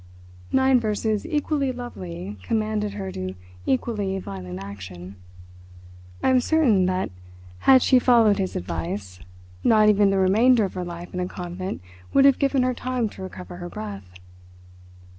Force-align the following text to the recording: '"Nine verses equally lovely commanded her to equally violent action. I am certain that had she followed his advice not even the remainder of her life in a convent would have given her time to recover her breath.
'"Nine 0.61 0.79
verses 0.79 1.27
equally 1.27 1.71
lovely 1.71 2.35
commanded 2.41 2.93
her 2.93 3.11
to 3.11 3.35
equally 3.67 4.17
violent 4.17 4.57
action. 4.57 5.15
I 6.23 6.31
am 6.31 6.39
certain 6.41 6.87
that 6.87 7.11
had 7.69 7.83
she 7.83 7.99
followed 7.99 8.39
his 8.39 8.55
advice 8.55 9.19
not 9.63 9.89
even 9.89 10.09
the 10.09 10.17
remainder 10.17 10.65
of 10.65 10.73
her 10.73 10.83
life 10.83 11.13
in 11.13 11.19
a 11.19 11.27
convent 11.27 11.83
would 12.15 12.25
have 12.25 12.39
given 12.39 12.63
her 12.63 12.73
time 12.73 13.09
to 13.09 13.21
recover 13.21 13.57
her 13.57 13.69
breath. 13.69 14.09